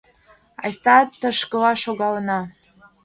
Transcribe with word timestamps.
Айста 0.63 0.97
тышкыла 1.19 1.71
шогалына. 1.83 2.39